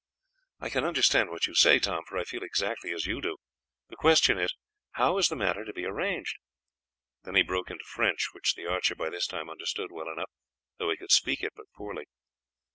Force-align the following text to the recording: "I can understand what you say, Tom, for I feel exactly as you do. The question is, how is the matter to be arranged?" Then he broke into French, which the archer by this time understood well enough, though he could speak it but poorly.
"I 0.59 0.71
can 0.71 0.83
understand 0.83 1.29
what 1.29 1.45
you 1.45 1.53
say, 1.53 1.77
Tom, 1.77 2.05
for 2.05 2.17
I 2.17 2.23
feel 2.23 2.41
exactly 2.41 2.91
as 2.91 3.05
you 3.05 3.21
do. 3.21 3.37
The 3.89 3.95
question 3.95 4.39
is, 4.39 4.51
how 4.93 5.19
is 5.19 5.27
the 5.29 5.35
matter 5.35 5.63
to 5.63 5.73
be 5.73 5.85
arranged?" 5.85 6.37
Then 7.23 7.35
he 7.35 7.43
broke 7.43 7.69
into 7.69 7.83
French, 7.85 8.29
which 8.31 8.55
the 8.55 8.65
archer 8.65 8.95
by 8.95 9.11
this 9.11 9.27
time 9.27 9.47
understood 9.47 9.91
well 9.91 10.09
enough, 10.09 10.31
though 10.79 10.89
he 10.89 10.97
could 10.97 11.11
speak 11.11 11.43
it 11.43 11.53
but 11.55 11.67
poorly. 11.77 12.05